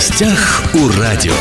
гостях 0.00 0.62
у 0.72 0.98
радио. 0.98 1.34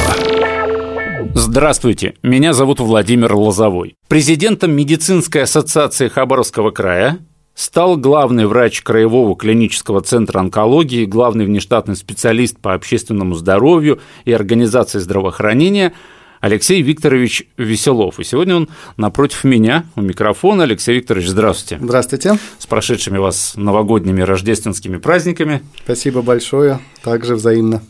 Здравствуйте, 1.33 2.15
меня 2.21 2.51
зовут 2.51 2.81
Владимир 2.81 3.33
Лозовой. 3.33 3.95
Президентом 4.09 4.73
медицинской 4.73 5.43
ассоциации 5.43 6.09
Хабаровского 6.09 6.71
края 6.71 7.19
стал 7.55 7.95
главный 7.95 8.47
врач 8.47 8.81
Краевого 8.81 9.37
клинического 9.37 10.01
центра 10.01 10.41
онкологии, 10.41 11.05
главный 11.05 11.45
внештатный 11.45 11.95
специалист 11.95 12.59
по 12.59 12.73
общественному 12.73 13.35
здоровью 13.35 14.01
и 14.25 14.33
организации 14.33 14.99
здравоохранения 14.99 15.93
Алексей 16.41 16.81
Викторович 16.81 17.47
Веселов. 17.55 18.19
И 18.19 18.25
сегодня 18.25 18.57
он 18.57 18.69
напротив 18.97 19.45
меня 19.45 19.85
у 19.95 20.01
микрофона. 20.01 20.63
Алексей 20.63 20.95
Викторович, 20.97 21.29
здравствуйте. 21.29 21.81
Здравствуйте. 21.81 22.37
С 22.57 22.65
прошедшими 22.65 23.19
вас 23.19 23.53
новогодними 23.55 24.21
рождественскими 24.21 24.97
праздниками. 24.97 25.61
Спасибо 25.85 26.21
большое, 26.21 26.79
также 27.01 27.35
взаимно. 27.35 27.81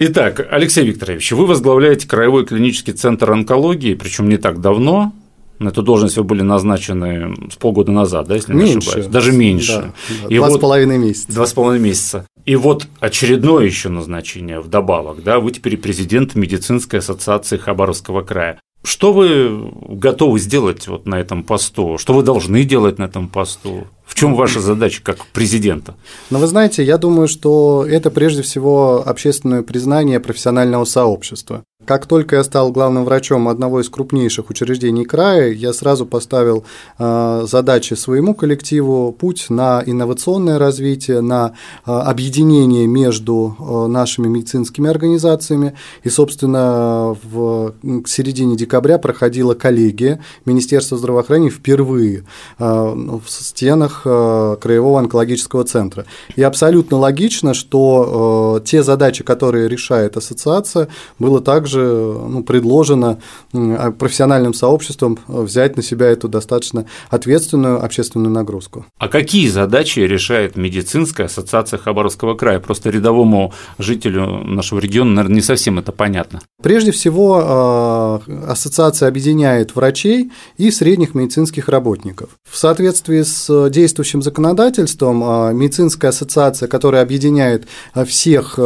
Итак, 0.00 0.46
Алексей 0.50 0.86
Викторович, 0.86 1.32
вы 1.32 1.46
возглавляете 1.46 2.06
Краевой 2.06 2.46
клинический 2.46 2.92
центр 2.92 3.32
онкологии, 3.32 3.94
причем 3.94 4.28
не 4.28 4.36
так 4.36 4.60
давно. 4.60 5.12
На 5.58 5.70
эту 5.70 5.82
должность 5.82 6.16
вы 6.16 6.22
были 6.22 6.42
назначены 6.42 7.34
с 7.50 7.56
полгода 7.56 7.90
назад, 7.90 8.28
да, 8.28 8.36
если 8.36 8.54
не 8.54 8.62
меньше. 8.62 8.78
ошибаюсь? 8.90 9.06
Даже 9.08 9.32
меньше. 9.32 9.92
Да. 10.22 10.28
Два 10.28 10.48
вот, 10.50 10.58
с 10.58 10.60
половиной 10.60 10.98
месяца. 10.98 11.32
Два 11.32 11.46
с 11.46 11.52
половиной 11.52 11.84
месяца. 11.84 12.26
И 12.44 12.54
вот 12.54 12.86
очередное 13.00 13.64
еще 13.64 13.88
назначение 13.88 14.60
вдобавок, 14.60 15.24
да, 15.24 15.40
вы 15.40 15.50
теперь 15.50 15.76
президент 15.76 16.36
медицинской 16.36 17.00
ассоциации 17.00 17.56
Хабаровского 17.56 18.22
края. 18.22 18.60
Что 18.84 19.12
вы 19.12 19.70
готовы 19.88 20.38
сделать 20.38 20.86
вот 20.88 21.06
на 21.06 21.16
этом 21.16 21.42
посту? 21.42 21.98
Что 21.98 22.14
вы 22.14 22.22
должны 22.22 22.64
делать 22.64 22.98
на 22.98 23.04
этом 23.04 23.28
посту? 23.28 23.86
В 24.06 24.14
чем 24.14 24.34
ваша 24.34 24.60
задача 24.60 25.02
как 25.02 25.26
президента? 25.26 25.94
Ну, 26.30 26.38
вы 26.38 26.46
знаете, 26.46 26.82
я 26.84 26.96
думаю, 26.96 27.28
что 27.28 27.84
это 27.86 28.10
прежде 28.10 28.42
всего 28.42 29.02
общественное 29.06 29.62
признание 29.62 30.20
профессионального 30.20 30.84
сообщества. 30.84 31.64
Как 31.88 32.04
только 32.04 32.36
я 32.36 32.44
стал 32.44 32.70
главным 32.70 33.06
врачом 33.06 33.48
одного 33.48 33.80
из 33.80 33.88
крупнейших 33.88 34.50
учреждений 34.50 35.06
края, 35.06 35.52
я 35.52 35.72
сразу 35.72 36.04
поставил 36.04 36.66
э, 36.98 37.46
задачи 37.48 37.94
своему 37.94 38.34
коллективу, 38.34 39.10
путь 39.18 39.46
на 39.48 39.82
инновационное 39.86 40.58
развитие, 40.58 41.22
на 41.22 41.54
э, 41.86 41.90
объединение 41.90 42.86
между 42.86 43.56
э, 43.58 43.86
нашими 43.86 44.28
медицинскими 44.28 44.90
организациями. 44.90 45.72
И, 46.02 46.10
собственно, 46.10 47.16
в 47.22 47.72
к 48.02 48.06
середине 48.06 48.54
декабря 48.54 48.98
проходила 48.98 49.54
коллегия 49.54 50.22
Министерства 50.44 50.98
здравоохранения 50.98 51.50
впервые 51.50 52.24
в 52.58 53.22
стенах 53.28 54.02
Краевого 54.02 54.98
онкологического 54.98 55.64
центра. 55.64 56.04
И 56.36 56.42
абсолютно 56.42 56.98
логично, 56.98 57.54
что 57.54 58.60
те 58.64 58.82
задачи, 58.82 59.24
которые 59.24 59.68
решает 59.68 60.18
ассоциация, 60.18 60.88
было 61.18 61.40
также 61.40 61.77
также 61.78 62.28
ну, 62.28 62.42
предложено 62.42 63.18
а, 63.52 63.90
профессиональным 63.90 64.54
сообществом 64.54 65.18
взять 65.26 65.76
на 65.76 65.82
себя 65.82 66.06
эту 66.06 66.28
достаточно 66.28 66.86
ответственную 67.10 67.84
общественную 67.84 68.30
нагрузку. 68.30 68.86
А 68.98 69.08
какие 69.08 69.48
задачи 69.48 70.00
решает 70.00 70.56
медицинская 70.56 71.26
ассоциация 71.26 71.78
Хабаровского 71.78 72.34
края? 72.34 72.60
Просто 72.60 72.90
рядовому 72.90 73.52
жителю 73.78 74.44
нашего 74.44 74.78
региона, 74.78 75.10
наверное, 75.10 75.36
не 75.36 75.42
совсем 75.42 75.78
это 75.78 75.92
понятно. 75.92 76.40
Прежде 76.62 76.90
всего, 76.90 77.40
а, 77.42 78.20
ассоциация 78.48 79.08
объединяет 79.08 79.74
врачей 79.74 80.30
и 80.56 80.70
средних 80.70 81.14
медицинских 81.14 81.68
работников. 81.68 82.30
В 82.48 82.56
соответствии 82.56 83.22
с 83.22 83.70
действующим 83.70 84.22
законодательством, 84.22 85.22
а, 85.24 85.52
медицинская 85.52 86.10
ассоциация, 86.10 86.68
которая 86.68 87.02
объединяет 87.02 87.66
всех 88.06 88.58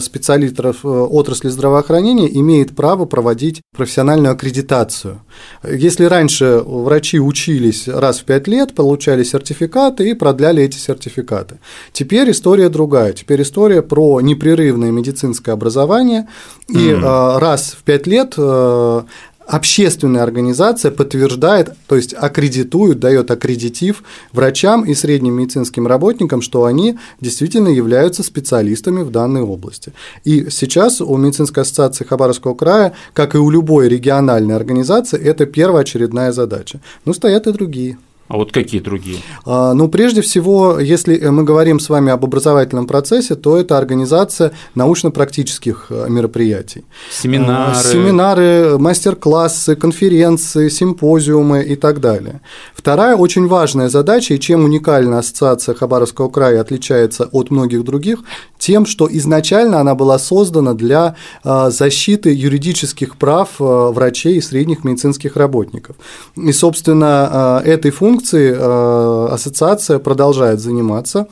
специалистов 0.00 0.84
отрасли 0.84 1.48
здравоохранения, 1.48 2.28
имеет 2.40 2.74
право 2.74 3.04
проводить 3.04 3.62
профессиональную 3.74 4.32
аккредитацию. 4.32 5.22
Если 5.62 6.04
раньше 6.04 6.62
врачи 6.64 7.18
учились 7.18 7.88
раз 7.88 8.20
в 8.20 8.24
пять 8.24 8.48
лет, 8.48 8.74
получали 8.74 9.22
сертификаты 9.22 10.10
и 10.10 10.14
продляли 10.14 10.62
эти 10.62 10.76
сертификаты, 10.76 11.58
теперь 11.92 12.30
история 12.30 12.68
другая. 12.68 13.12
Теперь 13.12 13.42
история 13.42 13.82
про 13.82 14.20
непрерывное 14.20 14.90
медицинское 14.90 15.52
образование, 15.52 16.28
и 16.68 16.74
mm-hmm. 16.74 17.38
раз 17.38 17.76
в 17.78 17.82
пять 17.84 18.06
лет 18.06 18.34
э, 18.36 19.02
общественная 19.46 20.22
организация 20.22 20.90
подтверждает, 20.90 21.72
то 21.86 21.96
есть 21.96 22.14
аккредитует, 22.14 22.98
дает 22.98 23.30
аккредитив 23.30 24.02
врачам 24.32 24.84
и 24.84 24.94
средним 24.94 25.34
медицинским 25.34 25.86
работникам, 25.86 26.42
что 26.42 26.64
они 26.64 26.98
действительно 27.20 27.68
являются 27.68 28.22
специалистами 28.22 29.02
в 29.02 29.10
данной 29.10 29.42
области. 29.42 29.92
И 30.24 30.48
сейчас 30.50 31.00
у 31.00 31.16
медицинской 31.16 31.62
ассоциации 31.62 32.04
Хабаровского 32.04 32.54
края, 32.54 32.92
как 33.12 33.34
и 33.34 33.38
у 33.38 33.50
любой 33.50 33.88
региональной 33.88 34.56
организации, 34.56 35.20
это 35.20 35.46
первоочередная 35.46 36.32
задача. 36.32 36.80
Но 37.04 37.12
стоят 37.12 37.46
и 37.46 37.52
другие. 37.52 37.98
А 38.28 38.36
вот 38.36 38.50
какие 38.50 38.80
другие? 38.80 39.18
А, 39.44 39.72
ну, 39.74 39.88
прежде 39.88 40.20
всего, 40.20 40.80
если 40.80 41.16
мы 41.28 41.44
говорим 41.44 41.78
с 41.78 41.88
вами 41.88 42.10
об 42.10 42.24
образовательном 42.24 42.86
процессе, 42.86 43.36
то 43.36 43.56
это 43.56 43.78
организация 43.78 44.52
научно-практических 44.74 45.86
э, 45.90 46.06
мероприятий. 46.08 46.84
Семинары. 47.10 47.72
А, 47.72 47.74
семинары, 47.74 48.78
мастер-классы, 48.78 49.76
конференции, 49.76 50.68
симпозиумы 50.68 51.62
и 51.62 51.76
так 51.76 52.00
далее. 52.00 52.40
Вторая 52.74 53.14
очень 53.14 53.46
важная 53.46 53.88
задача, 53.88 54.34
и 54.34 54.40
чем 54.40 54.64
уникальна 54.64 55.20
ассоциация 55.20 55.76
Хабаровского 55.76 56.28
края 56.28 56.60
отличается 56.60 57.28
от 57.30 57.50
многих 57.52 57.84
других, 57.84 58.18
тем, 58.58 58.86
что 58.86 59.08
изначально 59.10 59.78
она 59.78 59.94
была 59.94 60.18
создана 60.18 60.74
для 60.74 61.14
э, 61.44 61.70
защиты 61.70 62.34
юридических 62.34 63.16
прав 63.16 63.50
врачей 63.58 64.38
и 64.38 64.40
средних 64.40 64.82
медицинских 64.82 65.36
работников. 65.36 65.94
И, 66.34 66.52
собственно, 66.52 67.62
этой 67.64 67.90
функцией 67.90 68.15
функции 68.16 68.54
э, 68.56 69.28
ассоциация 69.34 69.98
продолжает 69.98 70.60
заниматься 70.60 71.26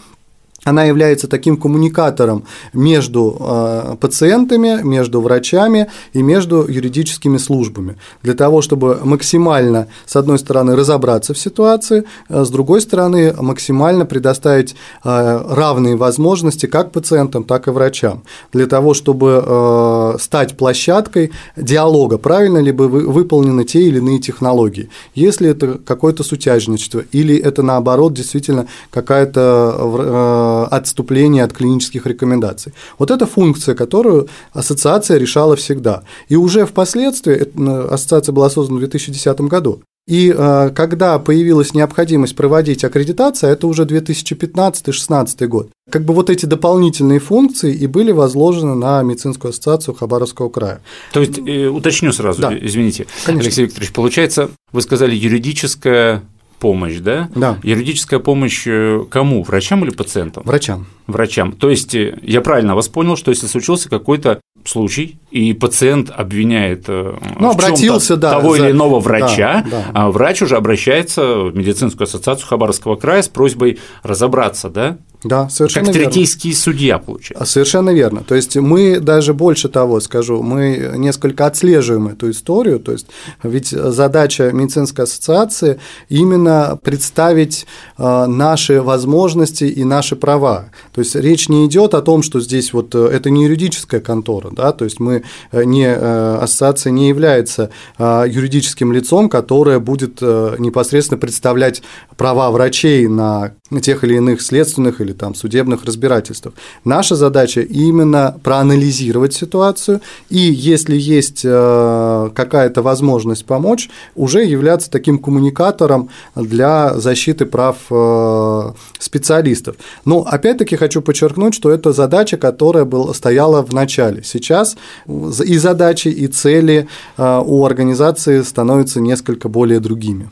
она 0.65 0.85
является 0.85 1.29
таким 1.29 1.57
коммуникатором 1.57 2.45
между 2.73 3.37
э, 3.39 3.97
пациентами, 4.01 4.83
между 4.83 5.21
врачами 5.21 5.91
и 6.13 6.23
между 6.23 6.67
юридическими 6.67 7.37
службами, 7.37 7.97
для 8.23 8.35
того, 8.35 8.63
чтобы 8.63 8.99
максимально, 9.05 9.89
с 10.07 10.17
одной 10.17 10.39
стороны, 10.39 10.75
разобраться 10.75 11.35
в 11.35 11.39
ситуации, 11.39 12.05
а 12.29 12.45
с 12.45 12.51
другой 12.51 12.81
стороны, 12.81 13.35
максимально 13.39 14.07
предоставить 14.07 14.75
э, 15.05 15.45
равные 15.49 15.97
возможности 15.97 16.67
как 16.67 16.93
пациентам, 16.93 17.45
так 17.45 17.69
и 17.69 17.71
врачам, 17.71 18.23
для 18.53 18.67
того, 18.67 18.95
чтобы 18.95 19.45
э, 19.45 20.17
стать 20.19 20.57
площадкой 20.57 21.33
диалога, 21.57 22.17
правильно 22.19 22.59
ли 22.59 22.73
бы 22.73 22.89
выполнены 22.89 23.65
те 23.65 23.83
или 23.83 23.99
иные 23.99 24.19
технологии, 24.19 24.89
если 25.15 25.51
это 25.51 25.79
какое-то 25.85 26.23
сутяжничество 26.23 27.05
или 27.13 27.37
это 27.37 27.63
наоборот 27.63 28.15
действительно 28.15 28.67
какая-то 28.91 30.54
отступления 30.63 31.45
от 31.45 31.53
клинических 31.53 32.07
рекомендаций. 32.07 32.73
Вот 32.99 33.11
это 33.11 33.27
функция, 33.27 33.75
которую 33.75 34.29
ассоциация 34.53 35.19
решала 35.19 35.57
всегда. 35.57 36.03
И 36.29 36.37
уже 36.37 36.67
впоследствии, 36.67 37.47
ассоциация 37.93 38.33
была 38.33 38.51
создана 38.51 38.79
в 38.79 38.81
2010 38.81 39.41
году, 39.43 39.83
и 40.07 40.35
э, 40.37 40.71
когда 40.75 41.19
появилась 41.19 41.73
необходимость 41.73 42.37
проводить 42.37 42.85
аккредитацию, 42.85 43.51
это 43.51 43.67
уже 43.67 43.85
2015-2016 43.85 45.47
год, 45.47 45.71
как 45.91 46.05
бы 46.05 46.13
вот 46.13 46.29
эти 46.29 46.45
дополнительные 46.45 47.21
функции 47.21 47.75
и 47.75 47.87
были 47.87 48.13
возложены 48.13 48.75
на 48.75 49.03
медицинскую 49.03 49.51
ассоциацию 49.51 49.95
Хабаровского 49.95 50.51
края. 50.51 50.83
То 51.15 51.21
есть, 51.21 51.39
э, 51.39 51.69
уточню 51.69 52.13
сразу, 52.13 52.43
да. 52.43 52.53
извините, 52.55 53.07
Конечно. 53.25 53.47
Алексей 53.47 53.65
Викторович, 53.65 53.93
получается, 53.93 54.51
вы 54.73 54.83
сказали 54.83 55.15
юридическая 55.15 56.23
помощь, 56.65 56.97
да? 56.97 57.29
Да. 57.35 57.59
Юридическая 57.63 58.21
помощь 58.21 58.63
э, 58.67 59.05
кому? 59.11 59.43
Врачам 59.43 59.85
или 59.85 59.91
пациентам? 59.91 60.45
Врачам. 60.47 60.87
Врачам. 61.07 61.53
То 61.53 61.69
есть 61.69 61.95
э, 61.95 62.19
я 62.23 62.41
правильно 62.41 62.75
вас 62.75 62.89
понял, 62.89 63.19
что 63.19 63.31
если 63.31 63.47
случился 63.47 63.91
какой-то 63.91 64.41
случай, 64.65 65.19
и 65.31 65.53
пациент 65.53 66.11
обвиняет 66.11 66.85
э, 66.89 67.19
ну, 67.39 67.51
обратился, 67.51 68.17
да, 68.17 68.31
того 68.31 68.57
за... 68.57 68.65
или 68.65 68.71
иного 68.73 68.99
врача, 68.99 69.63
да, 69.71 69.71
да. 69.71 69.85
а 69.93 70.11
врач 70.11 70.41
уже 70.41 70.57
обращается 70.57 71.41
в 71.41 71.55
медицинскую 71.55 72.07
ассоциацию 72.07 72.49
Хабаровского 72.49 72.97
края 72.97 73.21
с 73.21 73.29
просьбой 73.29 73.79
разобраться, 74.03 74.71
да? 74.71 74.97
Да, 75.25 75.49
совершенно 75.49 75.87
как 75.87 75.95
верно. 75.97 76.11
третейский 76.11 76.55
судья, 76.55 76.99
получается. 76.99 77.51
Совершенно 77.51 77.91
верно. 77.91 78.23
То 78.23 78.35
есть 78.35 78.57
мы 78.57 79.01
даже 79.01 79.33
больше 79.33 79.69
того 79.71 80.01
скажу, 80.01 80.43
мы 80.43 80.93
несколько 80.97 81.47
отслеживаем 81.47 82.09
эту 82.09 82.31
историю. 82.31 82.79
То 82.79 82.93
есть 82.93 83.07
ведь 83.43 83.69
задача 83.69 84.53
медицинской 84.53 85.05
ассоциации 85.05 85.81
именно 86.11 86.79
представить 86.83 87.67
э, 87.97 88.27
наши 88.27 88.83
возможности 88.83 89.65
и 89.65 89.83
наши 89.85 90.15
права. 90.15 90.67
То 90.93 91.01
есть 91.01 91.17
речь 91.17 91.49
не 91.49 91.67
идет 91.67 91.95
о 91.95 92.03
том, 92.03 92.23
что 92.23 92.41
здесь 92.41 92.73
вот 92.75 92.95
э, 92.95 93.09
это 93.11 93.31
не 93.31 93.45
юридическая 93.45 94.01
контора, 94.01 94.51
да, 94.53 94.73
то 94.73 94.85
есть 94.85 95.01
мы 95.01 95.25
э, 95.53 95.65
не 95.65 95.85
ассоциация 95.95 96.91
не 96.91 97.09
является 97.09 97.71
юридическим 97.99 98.93
лицом, 98.93 99.29
которое 99.29 99.79
будет 99.79 100.21
непосредственно 100.21 101.19
представлять 101.19 101.83
права 102.17 102.51
врачей 102.51 103.07
на 103.07 103.53
тех 103.83 104.05
или 104.05 104.17
иных 104.17 104.43
следственных 104.43 105.01
или 105.01 105.14
там 105.19 105.35
судебных 105.35 105.85
разбирательствах. 105.85 106.55
Наша 106.85 107.17
задача 107.17 107.61
именно 107.61 108.39
проанализировать 108.43 109.35
ситуацию 109.35 110.01
и, 110.31 110.39
если 110.39 110.97
есть 110.97 111.43
э, 111.45 112.31
какая-то 112.35 112.83
возможность 112.83 113.45
помочь, 113.45 113.91
уже 114.15 114.45
являться 114.45 114.91
таким 114.91 115.19
коммуникатором 115.19 116.09
для 116.35 116.95
защиты 116.95 117.47
прав 117.47 117.77
э, 117.91 118.73
специалистов. 118.99 119.77
Но 120.05 120.23
опять-таки 120.23 120.77
хочу 120.77 121.03
подчеркнуть, 121.03 121.55
что 121.55 121.71
это 121.71 121.93
задача, 121.93 122.37
которая 122.37 122.85
была, 122.85 123.15
стояла 123.15 123.63
в 123.63 123.73
начале. 123.73 124.23
Сейчас 124.23 124.77
и 125.07 125.59
задачи, 125.59 126.09
и 126.09 126.27
цели 126.27 126.89
э, 127.17 127.43
у 127.45 127.65
организации 127.65 128.43
становятся 128.43 129.01
несколько 129.01 129.49
более 129.49 129.81
другими. 129.81 130.31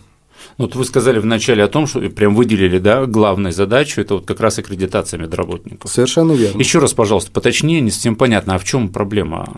Ну, 0.58 0.66
вот 0.66 0.74
вы 0.74 0.84
сказали 0.84 1.18
вначале 1.18 1.64
о 1.64 1.68
том, 1.68 1.86
что 1.86 2.00
прям 2.10 2.34
выделили, 2.34 2.78
да, 2.78 3.06
главную 3.06 3.52
задачу, 3.52 4.00
это 4.00 4.14
вот 4.14 4.26
как 4.26 4.40
раз 4.40 4.58
аккредитация 4.58 5.18
медработников. 5.18 5.90
Совершенно 5.90 6.32
верно. 6.32 6.58
Еще 6.58 6.78
раз, 6.78 6.92
пожалуйста, 6.92 7.30
поточнее, 7.30 7.80
не 7.80 7.90
совсем 7.90 8.16
понятно, 8.16 8.54
а 8.54 8.58
в 8.58 8.64
чем 8.64 8.88
проблема? 8.88 9.48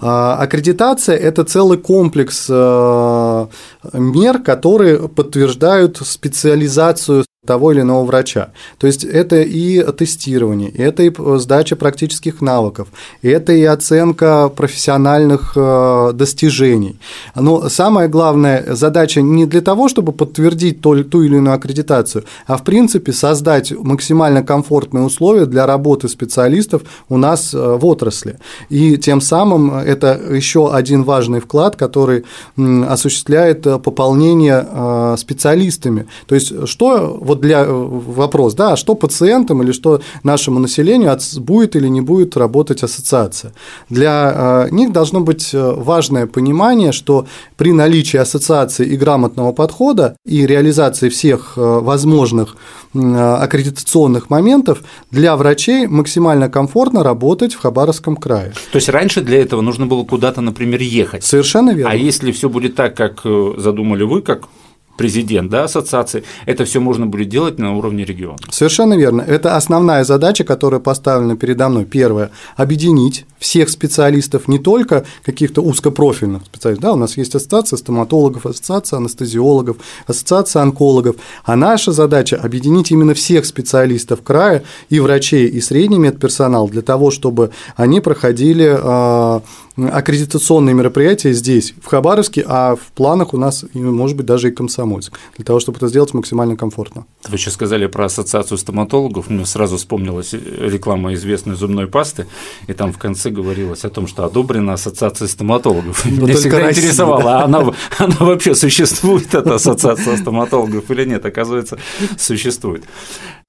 А, 0.00 0.36
аккредитация– 0.36 1.16
это 1.18 1.44
целый 1.44 1.78
комплекс 1.78 2.46
э, 2.48 3.46
мер, 3.92 4.38
которые 4.38 5.08
подтверждают 5.08 5.98
специализацию 5.98 7.24
того 7.44 7.72
или 7.72 7.80
иного 7.80 8.04
врача. 8.04 8.52
То 8.78 8.86
есть 8.86 9.02
это 9.02 9.40
и 9.40 9.82
тестирование, 9.94 10.70
это 10.70 11.02
и 11.02 11.12
сдача 11.40 11.74
практических 11.74 12.40
навыков, 12.40 12.86
это 13.20 13.52
и 13.52 13.64
оценка 13.64 14.48
профессиональных 14.48 15.54
э, 15.56 16.12
достижений. 16.14 17.00
Но 17.34 17.68
самая 17.68 18.06
главная 18.06 18.76
задача 18.76 19.22
не 19.22 19.44
для 19.46 19.60
того, 19.60 19.88
чтобы 19.88 20.12
подтвердить 20.12 20.82
ту 20.82 20.94
или 20.94 21.36
иную 21.36 21.56
аккредитацию, 21.56 22.22
а 22.46 22.56
в 22.56 22.62
принципе 22.62 23.12
создать 23.12 23.72
максимально 23.72 24.44
комфортные 24.44 25.02
условия 25.02 25.46
для 25.46 25.66
работы 25.66 26.08
специалистов 26.08 26.82
у 27.08 27.16
нас 27.16 27.52
э, 27.52 27.58
в 27.58 27.84
отрасли. 27.86 28.38
И 28.68 28.96
тем 28.98 29.20
самым 29.20 29.74
это 29.74 30.16
еще 30.30 30.72
один 30.72 31.02
важный 31.02 31.40
вклад, 31.40 31.74
который 31.74 32.24
осуществляет 32.56 33.66
э, 33.66 33.80
пополнение 33.80 35.16
специалистами. 35.16 36.06
То 36.26 36.36
есть 36.36 36.68
что 36.68 37.18
вот 37.32 37.40
для 37.40 37.64
э, 37.64 37.72
вопрос, 37.72 38.54
да, 38.54 38.72
а 38.72 38.76
что 38.76 38.94
пациентам 38.94 39.62
или 39.62 39.72
что 39.72 40.00
нашему 40.22 40.58
населению 40.58 41.18
будет 41.36 41.76
или 41.76 41.88
не 41.88 42.00
будет 42.00 42.36
работать 42.36 42.82
ассоциация. 42.82 43.52
Для 43.88 44.66
э, 44.68 44.74
них 44.74 44.92
должно 44.92 45.20
быть 45.20 45.54
э, 45.54 45.72
важное 45.76 46.26
понимание, 46.26 46.92
что 46.92 47.26
при 47.56 47.72
наличии 47.72 48.18
ассоциации 48.18 48.86
и 48.86 48.96
грамотного 48.96 49.52
подхода 49.52 50.16
и 50.26 50.46
реализации 50.46 51.08
всех 51.08 51.56
возможных 51.56 52.56
аккредитационных 52.94 54.28
моментов 54.28 54.82
для 55.10 55.36
врачей 55.36 55.86
максимально 55.86 56.50
комфортно 56.50 57.02
работать 57.02 57.54
в 57.54 57.60
Хабаровском 57.60 58.16
крае. 58.16 58.52
То 58.72 58.76
есть 58.76 58.88
раньше 58.88 59.22
для 59.22 59.40
этого 59.40 59.62
нужно 59.62 59.86
было 59.86 60.04
куда-то, 60.04 60.40
например, 60.42 60.80
ехать. 60.80 61.24
Совершенно 61.24 61.70
верно. 61.70 61.92
А 61.92 61.96
если 61.96 62.32
все 62.32 62.48
будет 62.48 62.74
так, 62.74 62.94
как 62.94 63.22
задумали 63.56 64.04
вы, 64.04 64.20
как 64.20 64.48
президент 64.96 65.50
да, 65.50 65.64
ассоциации, 65.64 66.24
это 66.46 66.64
все 66.64 66.80
можно 66.80 67.06
будет 67.06 67.28
делать 67.28 67.58
на 67.58 67.76
уровне 67.76 68.04
региона. 68.04 68.38
Совершенно 68.50 68.94
верно. 68.94 69.22
Это 69.22 69.56
основная 69.56 70.04
задача, 70.04 70.44
которая 70.44 70.80
поставлена 70.80 71.36
передо 71.36 71.68
мной. 71.68 71.84
Первое– 71.84 72.30
объединить 72.56 73.24
всех 73.38 73.70
специалистов, 73.70 74.48
не 74.48 74.58
только 74.58 75.04
каких-то 75.24 75.62
узкопрофильных 75.62 76.44
специалистов. 76.44 76.82
Да, 76.82 76.92
у 76.92 76.96
нас 76.96 77.16
есть 77.16 77.34
ассоциация 77.34 77.76
стоматологов, 77.76 78.46
ассоциация 78.46 78.98
анестезиологов, 78.98 79.78
ассоциация 80.06 80.62
онкологов. 80.62 81.16
А 81.44 81.56
наша 81.56 81.92
задача– 81.92 82.36
объединить 82.42 82.90
именно 82.90 83.14
всех 83.14 83.46
специалистов 83.46 84.22
края 84.22 84.62
и 84.90 85.00
врачей, 85.00 85.48
и 85.48 85.60
средний 85.60 85.98
медперсонал 85.98 86.68
для 86.68 86.82
того, 86.82 87.10
чтобы 87.10 87.50
они 87.76 88.00
проходили 88.00 88.78
а, 88.80 89.42
аккредитационные 89.76 90.74
мероприятия 90.74 91.32
здесь, 91.32 91.74
в 91.82 91.86
Хабаровске, 91.86 92.44
а 92.46 92.76
в 92.76 92.92
планах 92.92 93.34
у 93.34 93.38
нас, 93.38 93.64
может 93.72 94.16
быть, 94.16 94.26
даже 94.26 94.48
и 94.48 94.52
Комсомольск, 94.82 95.18
для 95.36 95.44
того, 95.44 95.60
чтобы 95.60 95.76
это 95.76 95.88
сделать 95.88 96.12
максимально 96.12 96.56
комфортно. 96.56 97.06
Вы 97.28 97.38
сейчас 97.38 97.54
сказали 97.54 97.86
про 97.86 98.06
ассоциацию 98.06 98.58
стоматологов, 98.58 99.30
мне 99.30 99.46
сразу 99.46 99.76
вспомнилась 99.76 100.32
реклама 100.32 101.14
известной 101.14 101.54
зубной 101.54 101.86
пасты, 101.86 102.26
и 102.66 102.72
там 102.72 102.92
в 102.92 102.98
конце 102.98 103.30
говорилось 103.30 103.84
о 103.84 103.90
том, 103.90 104.08
что 104.08 104.24
одобрена 104.24 104.72
ассоциация 104.72 105.28
стоматологов. 105.28 106.04
Но 106.04 106.26
Меня 106.26 106.34
всегда 106.34 106.58
Россия, 106.58 106.84
интересовало, 106.84 107.22
да. 107.22 107.40
а 107.40 107.44
она, 107.44 107.72
она 107.98 108.16
вообще 108.18 108.54
существует, 108.56 109.32
эта 109.34 109.54
ассоциация 109.54 110.16
стоматологов 110.16 110.90
или 110.90 111.04
нет? 111.04 111.24
Оказывается, 111.24 111.78
существует. 112.18 112.82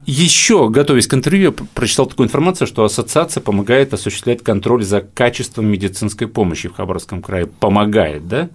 Еще, 0.05 0.69
готовясь 0.69 1.07
к 1.07 1.13
интервью, 1.15 1.55
я 1.57 1.65
прочитал 1.73 2.05
такую 2.05 2.27
информацию, 2.27 2.67
что 2.67 2.83
ассоциация 2.83 3.41
помогает 3.41 3.93
осуществлять 3.93 4.43
контроль 4.43 4.83
за 4.83 5.01
качеством 5.01 5.65
медицинской 5.65 6.27
помощи 6.27 6.69
в 6.69 6.75
Хабаровском 6.75 7.21
крае. 7.21 7.47
Помогает, 7.47 8.27
да? 8.27 8.49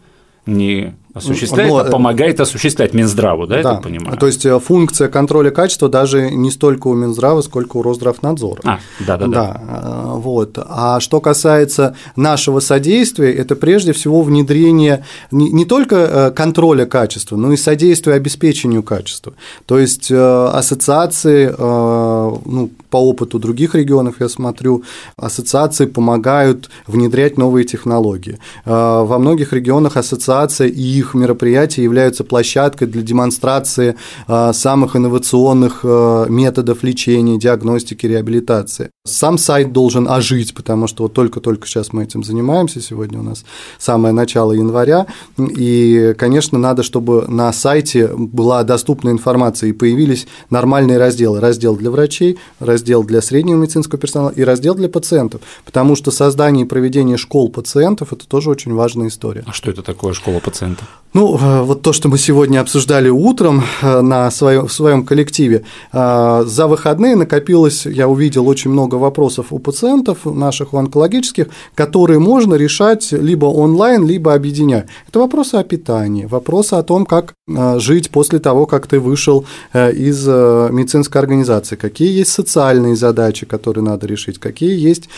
Не 0.47 0.95
осуществляет, 1.15 1.71
Но, 1.71 1.79
а 1.79 1.85
помогает 1.85 2.41
осуществлять 2.41 2.95
Минздраву, 2.95 3.47
да, 3.47 3.55
да, 3.55 3.57
я 3.57 3.63
так 3.63 3.83
понимаю? 3.83 4.17
То 4.19 4.27
есть 4.27 4.45
э, 4.45 4.59
функция 4.61 5.09
контроля 5.09 5.51
качества 5.51 5.89
даже 5.89 6.31
не 6.31 6.51
столько 6.51 6.89
у 6.89 6.95
Минздрава, 6.95 7.41
сколько 7.41 7.79
у 7.79 7.83
Росздравнадзора. 7.83 8.61
А, 8.65 8.79
да, 9.07 9.17
да, 9.17 9.27
да. 9.27 9.27
да. 9.27 9.61
Э, 9.69 10.03
вот. 10.17 10.59
А 10.59 11.01
что 11.01 11.21
касается 11.21 11.97
нашего 12.17 12.61
содействия, 12.61 13.33
это 13.33 13.57
прежде 13.57 13.93
всего 13.93 14.23
внедрение 14.23 15.05
не, 15.31 15.51
не 15.51 15.65
только 15.65 15.97
э, 15.97 16.31
контроля 16.31 16.85
качества, 16.85 17.37
но 17.37 17.53
и 17.53 17.57
содействия 17.57 18.15
обеспечению 18.15 18.83
качества. 18.83 19.33
То 19.67 19.79
есть 19.79 20.11
ассоциации, 20.11 21.55
ну, 21.59 22.71
по 22.91 22.97
опыту 22.97 23.39
других 23.39 23.75
регионов 23.75 24.17
я 24.21 24.29
смотрю, 24.29 24.83
ассоциации 25.17 25.87
помогают 25.87 26.71
внедрять 26.87 27.39
новые 27.39 27.65
технологии. 27.65 28.39
Во 28.65 29.19
многих 29.19 29.53
регионах 29.53 29.97
ассоциация 29.97 30.69
и 30.69 30.98
их 30.99 31.15
мероприятия 31.15 31.83
являются 31.83 32.25
площадкой 32.25 32.87
для 32.87 33.03
демонстрации 33.03 33.97
а, 34.27 34.53
самых 34.53 34.97
инновационных 34.97 35.81
а, 35.85 36.27
методов 36.29 36.83
лечения, 36.83 37.39
диагностики, 37.39 38.07
реабилитации. 38.07 38.91
Сам 39.05 39.39
сайт 39.39 39.73
должен 39.73 40.09
ожить, 40.09 40.55
потому 40.55 40.87
что 40.87 41.05
вот 41.05 41.15
только-только 41.15 41.67
сейчас 41.67 41.93
мы 41.93 42.05
этим 42.05 42.23
занимаемся, 42.23 42.81
сегодня 42.81 43.21
у 43.21 43.23
нас 43.23 43.45
самое 43.79 44.13
начало 44.13 44.53
января, 44.53 45.07
и, 45.39 46.15
конечно, 46.19 46.59
надо, 46.59 46.83
чтобы 46.83 47.25
на 47.29 47.53
сайте 47.53 48.09
была 48.09 48.65
доступна 48.65 49.11
информация 49.11 49.71
и 49.71 49.73
появились 49.73 50.27
нормальные 50.51 50.99
разделы. 50.99 51.41
Раздел 51.41 51.77
для 51.77 51.91
врачей, 51.91 52.39
раздел 52.59 53.05
для 53.05 53.23
среднего 53.23 53.57
медицинского 53.57 53.99
персонала 53.99 54.31
и 54.31 54.43
раздел 54.43 54.75
для 54.75 54.89
пациентов, 54.89 55.41
потому 55.65 55.97
что 55.97 56.11
создание 56.11 56.67
и 56.67 56.69
проведение 56.69 57.17
школ 57.17 57.49
пациентов– 57.51 58.13
это 58.13 58.27
тоже 58.27 58.51
очень 58.51 58.75
важная 58.75 59.09
история. 59.09 59.45
А 59.47 59.53
что 59.53 59.71
это 59.71 59.83
такое 59.83 60.13
школа 60.13 60.41
пациентов? 60.41 60.88
Ну, 61.15 61.39
э, 61.39 61.63
вот 61.63 61.81
то, 61.83 61.93
что 61.93 62.09
мы 62.09 62.19
сегодня 62.19 62.61
обсуждали 62.61 63.09
утром 63.09 63.65
э, 63.83 64.03
на 64.03 64.31
своем, 64.31 64.67
в 64.67 64.73
своем 64.73 65.07
коллективе, 65.07 65.65
э, 65.93 66.45
за 66.47 66.67
выходные 66.67 67.17
накопилось, 67.17 67.87
я 67.87 68.09
увидел 68.09 68.47
очень 68.47 68.71
много 68.71 68.97
вопросов 68.97 69.47
у 69.51 69.59
пациентов 69.59 70.27
наших, 70.27 70.75
у 70.75 70.77
онкологических, 70.77 71.47
которые 71.75 72.19
можно 72.19 72.55
решать 72.57 73.11
либо 73.13 73.47
онлайн, 73.47 74.07
либо 74.07 74.35
объединяя. 74.35 74.87
Это 75.09 75.21
вопросы 75.21 75.55
о 75.55 75.65
питании, 75.65 76.27
вопросы 76.27 76.75
о 76.75 76.83
том, 76.83 77.07
как 77.07 77.33
жить 77.77 78.11
после 78.11 78.39
того, 78.39 78.67
как 78.67 78.87
ты 78.87 79.01
вышел 79.01 79.47
из 79.75 80.27
медицинской 80.27 81.21
организации, 81.23 81.77
какие 81.77 82.13
есть 82.19 82.31
социальные 82.31 82.95
задачи, 82.95 83.47
которые 83.47 83.83
надо 83.83 84.07
решить, 84.07 84.39
какие 84.39 84.79
есть 84.79 85.09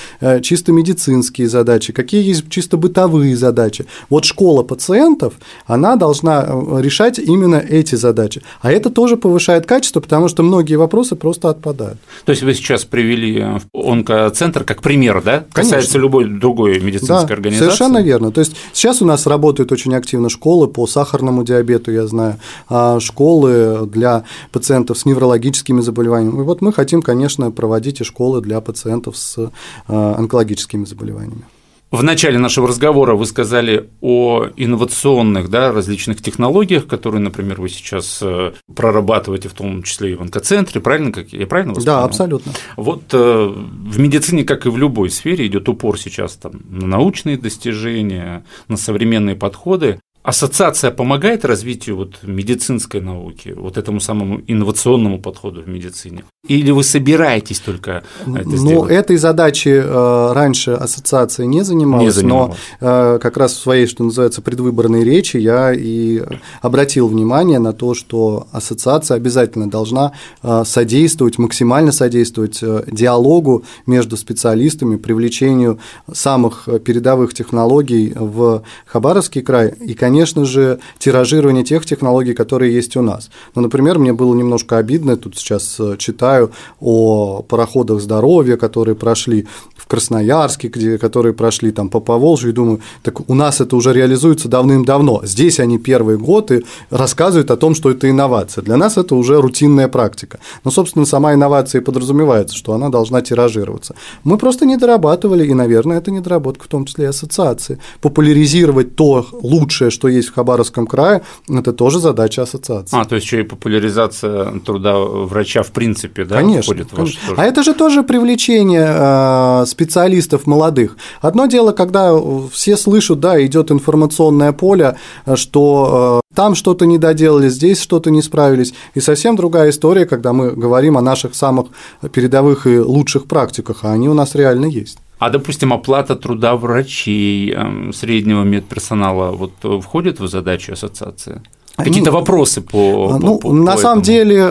чисто 0.42 0.70
медицинские 0.70 1.48
задачи, 1.48 1.92
какие 1.92 2.22
есть 2.22 2.48
чисто 2.48 2.76
бытовые 2.76 3.36
задачи. 3.36 3.86
Вот 4.08 4.24
школа 4.24 4.62
пациентов, 4.62 5.34
она 5.70 5.96
должна 5.96 6.44
э, 6.46 6.80
решать 6.80 7.18
именно 7.18 7.56
эти 7.56 7.94
задачи. 7.94 8.42
А 8.60 8.72
это 8.72 8.90
тоже 8.90 9.16
повышает 9.16 9.66
качество, 9.66 10.00
потому 10.00 10.28
что 10.28 10.42
многие 10.42 10.74
вопросы 10.74 11.14
просто 11.14 11.48
отпадают. 11.48 11.98
То 12.24 12.30
есть 12.30 12.42
вы 12.42 12.54
сейчас 12.54 12.84
привели 12.84 13.38
э, 13.40 13.58
онкоцентр 13.72 14.64
как 14.64 14.82
пример, 14.82 15.22
да? 15.22 15.44
Конечно. 15.52 15.76
Касается 15.76 15.98
любой 15.98 16.24
другой 16.24 16.80
медицинской 16.80 17.28
да, 17.28 17.34
организации. 17.34 17.66
Совершенно 17.66 18.02
верно. 18.02 18.32
То 18.32 18.40
есть 18.40 18.56
сейчас 18.72 19.00
у 19.00 19.04
нас 19.04 19.26
работают 19.26 19.70
очень 19.70 19.94
активно 19.94 20.28
школы 20.28 20.66
по 20.66 20.86
сахарному 20.88 21.44
диабету, 21.44 21.92
я 21.92 22.06
знаю, 22.08 22.36
а 22.68 22.98
школы 22.98 23.86
для 23.86 24.24
пациентов 24.50 24.98
с 24.98 25.06
неврологическими 25.06 25.80
заболеваниями. 25.80 26.40
И 26.40 26.42
вот 26.42 26.62
мы 26.62 26.72
хотим, 26.72 27.00
конечно, 27.00 27.50
проводить 27.52 28.00
и 28.00 28.04
школы 28.04 28.40
для 28.40 28.60
пациентов 28.60 29.16
с 29.16 29.38
э, 29.38 29.50
онкологическими 29.86 30.84
заболеваниями. 30.84 31.44
В 31.90 32.04
начале 32.04 32.38
нашего 32.38 32.68
разговора 32.68 33.16
вы 33.16 33.26
сказали 33.26 33.90
о 34.00 34.46
инновационных 34.56 35.50
да, 35.50 35.72
различных 35.72 36.22
технологиях, 36.22 36.86
которые, 36.86 37.20
например, 37.20 37.60
вы 37.60 37.68
сейчас 37.68 38.20
э, 38.22 38.52
прорабатываете, 38.72 39.48
в 39.48 39.54
том 39.54 39.82
числе 39.82 40.12
и 40.12 40.14
в 40.14 40.22
онкоцентре, 40.22 40.80
правильно? 40.80 41.10
Как 41.10 41.32
я 41.32 41.48
правильно 41.48 41.74
вас 41.74 41.82
Да, 41.82 41.96
понял? 41.96 42.06
абсолютно. 42.06 42.52
Вот 42.76 43.02
э, 43.12 43.52
в 43.54 43.98
медицине, 43.98 44.44
как 44.44 44.66
и 44.66 44.68
в 44.68 44.78
любой 44.78 45.10
сфере, 45.10 45.48
идет 45.48 45.68
упор 45.68 45.98
сейчас 45.98 46.36
там, 46.36 46.52
на 46.70 46.86
научные 46.86 47.36
достижения, 47.36 48.44
на 48.68 48.76
современные 48.76 49.34
подходы. 49.34 49.98
Ассоциация 50.22 50.90
помогает 50.90 51.46
развитию 51.46 51.96
вот 51.96 52.18
медицинской 52.22 53.00
науки, 53.00 53.54
вот 53.56 53.78
этому 53.78 54.00
самому 54.00 54.42
инновационному 54.46 55.18
подходу 55.18 55.62
в 55.62 55.68
медицине? 55.68 56.24
Или 56.46 56.72
вы 56.72 56.84
собираетесь 56.84 57.58
только 57.58 58.02
это 58.26 58.48
ну, 58.48 58.56
сделать? 58.56 58.92
этой 58.92 59.16
задачи 59.16 59.82
э, 59.82 60.32
раньше 60.32 60.72
ассоциация 60.72 61.46
не 61.46 61.62
занималась, 61.62 62.04
не 62.04 62.10
занималась. 62.10 62.58
но 62.82 63.14
э, 63.14 63.18
как 63.18 63.38
раз 63.38 63.52
в 63.52 63.60
своей, 63.60 63.86
что 63.86 64.04
называется, 64.04 64.42
предвыборной 64.42 65.04
речи 65.04 65.38
я 65.38 65.72
и 65.72 66.22
обратил 66.60 67.08
внимание 67.08 67.58
на 67.58 67.72
то, 67.72 67.94
что 67.94 68.46
ассоциация 68.52 69.16
обязательно 69.16 69.70
должна 69.70 70.12
э, 70.42 70.64
содействовать, 70.66 71.38
максимально 71.38 71.92
содействовать 71.92 72.60
диалогу 72.60 73.64
между 73.86 74.18
специалистами, 74.18 74.96
привлечению 74.96 75.78
самых 76.12 76.68
передовых 76.84 77.32
технологий 77.32 78.12
в 78.14 78.64
Хабаровский 78.84 79.40
край 79.40 79.72
и, 79.80 79.94
конечно, 79.94 80.09
конечно 80.10 80.44
же, 80.44 80.80
тиражирование 80.98 81.64
тех 81.64 81.86
технологий, 81.86 82.34
которые 82.34 82.74
есть 82.74 82.96
у 82.96 83.02
нас. 83.02 83.30
Ну, 83.54 83.62
например, 83.62 83.98
мне 83.98 84.12
было 84.12 84.34
немножко 84.34 84.76
обидно, 84.76 85.16
тут 85.16 85.38
сейчас 85.38 85.76
э, 85.78 85.96
читаю 85.98 86.50
о 86.80 87.42
пароходах 87.42 88.00
здоровья, 88.00 88.56
которые 88.56 88.94
прошли 88.94 89.46
в 89.76 89.86
Красноярске, 89.86 90.68
где, 90.68 90.98
которые 90.98 91.32
прошли 91.32 91.70
там 91.70 91.88
по 91.88 92.00
Поволжью, 92.00 92.50
и 92.50 92.52
думаю, 92.52 92.80
так 93.02 93.30
у 93.30 93.34
нас 93.34 93.60
это 93.60 93.76
уже 93.76 93.92
реализуется 93.92 94.48
давным-давно. 94.48 95.20
Здесь 95.24 95.60
они 95.60 95.78
первый 95.78 96.16
год 96.16 96.50
и 96.50 96.64
рассказывают 96.90 97.50
о 97.50 97.56
том, 97.56 97.74
что 97.74 97.90
это 97.90 98.10
инновация. 98.10 98.62
Для 98.62 98.76
нас 98.76 98.98
это 98.98 99.14
уже 99.14 99.40
рутинная 99.40 99.88
практика. 99.88 100.38
Но, 100.64 100.70
собственно, 100.70 101.06
сама 101.06 101.34
инновация 101.34 101.80
и 101.80 101.84
подразумевается, 101.84 102.56
что 102.56 102.72
она 102.72 102.88
должна 102.88 103.22
тиражироваться. 103.22 103.94
Мы 104.24 104.38
просто 104.38 104.66
не 104.66 104.76
дорабатывали, 104.76 105.46
и, 105.46 105.54
наверное, 105.54 105.98
это 105.98 106.10
недоработка 106.10 106.64
в 106.64 106.68
том 106.68 106.84
числе 106.84 107.04
и 107.04 107.08
ассоциации. 107.08 107.78
Популяризировать 108.00 108.96
то 108.96 109.26
лучшее, 109.32 109.90
что 110.00 110.08
есть 110.08 110.28
в 110.28 110.34
Хабаровском 110.34 110.86
крае, 110.86 111.20
это 111.48 111.72
тоже 111.72 112.00
задача 112.00 112.42
ассоциации. 112.42 112.98
А, 112.98 113.04
то 113.04 113.16
есть 113.16 113.26
еще 113.26 113.40
и 113.40 113.42
популяризация 113.42 114.58
труда 114.60 114.98
врача 114.98 115.62
в 115.62 115.72
принципе, 115.72 116.24
да, 116.24 116.36
конечно, 116.36 116.62
входит 116.62 116.88
конечно. 116.90 117.20
ваш 117.28 117.38
А 117.38 117.44
это 117.44 117.62
же 117.62 117.74
тоже 117.74 118.02
привлечение 118.02 118.88
э, 118.88 119.66
специалистов 119.66 120.46
молодых. 120.46 120.96
Одно 121.20 121.46
дело, 121.46 121.72
когда 121.72 122.18
все 122.50 122.78
слышат, 122.78 123.20
да, 123.20 123.44
идет 123.44 123.70
информационное 123.70 124.52
поле, 124.52 124.96
что 125.34 126.22
э, 126.24 126.34
там 126.34 126.54
что-то 126.54 126.86
не 126.86 126.96
доделали, 126.96 127.50
здесь 127.50 127.82
что-то 127.82 128.10
не 128.10 128.22
справились. 128.22 128.72
И 128.94 129.00
совсем 129.00 129.36
другая 129.36 129.68
история, 129.68 130.06
когда 130.06 130.32
мы 130.32 130.52
говорим 130.52 130.96
о 130.96 131.02
наших 131.02 131.34
самых 131.34 131.66
передовых 132.12 132.66
и 132.66 132.78
лучших 132.78 133.26
практиках, 133.26 133.80
а 133.82 133.92
они 133.92 134.08
у 134.08 134.14
нас 134.14 134.34
реально 134.34 134.64
есть. 134.64 134.98
А, 135.20 135.28
допустим, 135.28 135.72
оплата 135.72 136.16
труда 136.16 136.56
врачей, 136.56 137.52
эм, 137.52 137.92
среднего 137.92 138.42
медперсонала 138.42 139.32
вот 139.32 139.52
э, 139.64 139.80
входит 139.80 140.18
в 140.18 140.26
задачу 140.28 140.72
ассоциации? 140.72 141.42
Какие-то 141.76 142.10
вопросы 142.10 142.62
по, 142.62 143.18
ну, 143.20 143.38
по, 143.38 143.48
по 143.48 143.52
на 143.52 143.62
этому? 143.72 143.78
самом 143.78 144.02
деле, 144.02 144.36
э, 144.36 144.50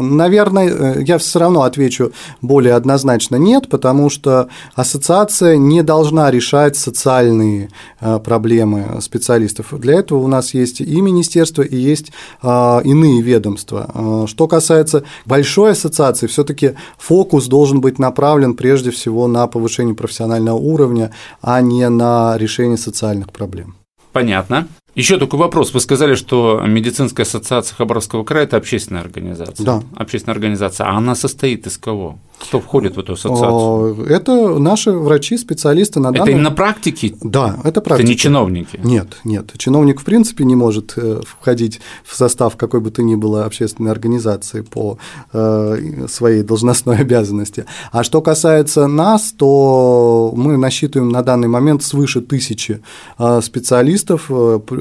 наверное, 0.00 0.68
э, 0.68 1.02
я 1.02 1.18
все 1.18 1.38
равно 1.38 1.62
отвечу 1.62 2.12
более 2.40 2.74
однозначно 2.74 3.36
нет, 3.36 3.68
потому 3.68 4.10
что 4.10 4.48
ассоциация 4.74 5.56
не 5.56 5.82
должна 5.82 6.30
решать 6.30 6.76
социальные 6.76 7.70
э, 8.00 8.18
проблемы 8.20 9.00
специалистов. 9.00 9.78
Для 9.78 9.94
этого 9.94 10.18
у 10.18 10.28
нас 10.28 10.54
есть 10.54 10.80
и 10.80 11.00
министерство, 11.00 11.62
и 11.62 11.76
есть 11.76 12.12
иные 12.42 13.22
ведомства. 13.22 14.26
Что 14.26 14.48
касается 14.48 15.04
большой 15.26 15.72
ассоциации, 15.72 16.26
все-таки 16.26 16.74
фокус 16.98 17.46
должен 17.46 17.80
быть 17.80 17.98
направлен 17.98 18.54
прежде 18.54 18.90
всего 18.90 19.26
на 19.26 19.46
повышение 19.46 19.94
профессионального 19.94 20.56
уровня, 20.56 21.12
а 21.40 21.60
не 21.60 21.88
на 21.88 22.36
решение 22.38 22.76
социальных 22.76 23.32
проблем. 23.32 23.76
Понятно. 24.12 24.68
Еще 24.94 25.18
такой 25.18 25.38
вопрос. 25.38 25.72
Вы 25.72 25.80
сказали, 25.80 26.14
что 26.14 26.62
медицинская 26.66 27.24
ассоциация 27.24 27.74
Хабаровского 27.76 28.24
края– 28.24 28.44
это 28.46 28.58
общественная 28.58 29.00
организация. 29.00 29.64
Да. 29.64 29.82
Общественная 29.96 30.34
организация. 30.34 30.86
А 30.86 30.96
она 30.96 31.14
состоит 31.14 31.66
из 31.66 31.78
кого? 31.78 32.18
Кто 32.42 32.60
входит 32.60 32.96
в 32.96 33.00
эту 33.00 33.12
ассоциацию? 33.12 34.04
Это 34.06 34.58
наши 34.58 34.90
врачи, 34.90 35.38
специалисты 35.38 36.00
на 36.00 36.10
данный... 36.10 36.22
Это 36.22 36.30
именно 36.32 36.50
практики? 36.50 37.16
Да, 37.22 37.58
это 37.64 37.80
практики. 37.80 38.04
Это 38.04 38.12
не 38.12 38.18
чиновники? 38.18 38.80
Нет, 38.82 39.16
нет. 39.24 39.52
Чиновник, 39.56 40.00
в 40.00 40.04
принципе, 40.04 40.44
не 40.44 40.56
может 40.56 40.94
э, 40.96 41.20
входить 41.24 41.80
в 42.04 42.16
состав 42.16 42.56
какой 42.56 42.80
бы 42.80 42.90
то 42.90 43.02
ни 43.02 43.14
было 43.14 43.44
общественной 43.44 43.92
организации 43.92 44.62
по 44.62 44.98
э, 45.32 46.06
своей 46.08 46.42
должностной 46.42 46.96
обязанности. 47.00 47.64
А 47.92 48.02
что 48.02 48.20
касается 48.20 48.88
нас, 48.88 49.32
то 49.32 50.32
мы 50.36 50.56
насчитываем 50.56 51.10
на 51.10 51.22
данный 51.22 51.48
момент 51.48 51.82
свыше 51.84 52.20
тысячи 52.20 52.82
э, 53.18 53.40
специалистов. 53.40 54.30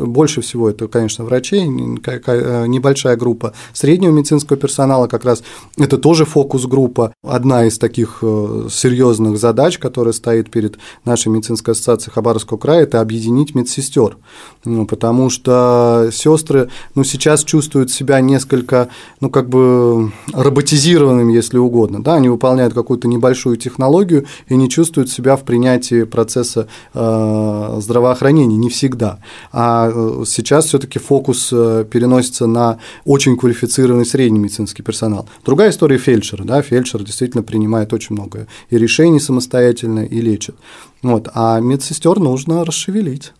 Больше 0.05 0.41
всего 0.41 0.69
это, 0.69 0.87
конечно, 0.87 1.25
врачей, 1.25 1.67
небольшая 1.67 3.15
группа 3.15 3.53
среднего 3.73 4.11
медицинского 4.11 4.57
персонала, 4.57 5.07
как 5.07 5.25
раз 5.25 5.43
это 5.77 5.97
тоже 5.97 6.25
фокус-группа. 6.25 7.13
Одна 7.23 7.65
из 7.65 7.77
таких 7.77 8.19
э, 8.21 8.67
серьезных 8.69 9.37
задач, 9.37 9.77
которая 9.77 10.13
стоит 10.13 10.49
перед 10.49 10.77
нашей 11.05 11.29
медицинской 11.29 11.73
ассоциацией 11.73 12.13
Хабаровского 12.13 12.57
края, 12.57 12.83
это 12.83 13.01
объединить 13.01 13.55
медсестер, 13.55 14.17
ну, 14.65 14.85
потому 14.85 15.29
что 15.29 16.09
сестры, 16.11 16.69
ну, 16.95 17.03
сейчас 17.03 17.43
чувствуют 17.43 17.91
себя 17.91 18.19
несколько, 18.21 18.89
ну, 19.19 19.29
как 19.29 19.49
бы 19.49 20.11
роботизированными, 20.33 21.33
если 21.33 21.57
угодно, 21.57 22.03
да, 22.03 22.15
они 22.15 22.29
выполняют 22.29 22.73
какую-то 22.73 23.07
небольшую 23.07 23.57
технологию 23.57 24.25
и 24.47 24.55
не 24.55 24.69
чувствуют 24.69 25.09
себя 25.09 25.35
в 25.35 25.43
принятии 25.43 26.03
процесса 26.03 26.67
э, 26.93 27.77
здравоохранения, 27.79 28.57
не 28.57 28.69
всегда, 28.69 29.19
а 29.51 29.89
э, 29.89 29.90
сейчас 30.25 30.65
все-таки 30.65 30.99
фокус 30.99 31.49
переносится 31.49 32.47
на 32.47 32.79
очень 33.05 33.37
квалифицированный 33.37 34.05
средний 34.05 34.39
медицинский 34.39 34.83
персонал. 34.83 35.27
Другая 35.45 35.69
история 35.71 35.97
фельдшера, 35.97 36.43
да, 36.43 36.61
фельдшер 36.61 37.03
действительно 37.03 37.43
принимает 37.43 37.93
очень 37.93 38.15
много 38.15 38.47
и 38.69 38.77
решений 38.77 39.19
самостоятельно, 39.19 40.05
и 40.05 40.21
лечит. 40.21 40.55
Вот, 41.01 41.29
а 41.33 41.59
медсестер 41.59 42.19
нужно 42.19 42.65
расшевелить. 42.65 43.33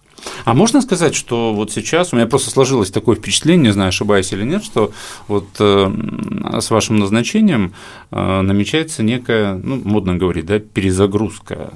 А 0.46 0.53
можно 0.53 0.81
сказать, 0.81 1.15
что 1.15 1.53
вот 1.53 1.72
сейчас 1.72 2.13
у 2.13 2.15
меня 2.15 2.27
просто 2.27 2.50
сложилось 2.50 2.91
такое 2.91 3.15
впечатление, 3.15 3.67
не 3.67 3.74
знаю, 3.74 3.89
ошибаюсь 3.89 4.31
или 4.34 4.43
нет, 4.43 4.63
что 4.63 4.91
вот 5.27 5.48
э, 5.60 5.91
с 6.60 6.70
вашим 6.70 6.98
назначением 6.98 7.74
э, 8.12 8.41
намечается 8.41 9.03
некая, 9.03 9.55
ну, 9.55 9.81
модно 9.84 10.15
говорить, 10.15 10.46
да, 10.46 10.60
перезагрузка 10.60 11.74